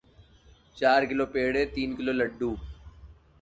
[0.79, 2.57] They also have the power of telepathy and mind control.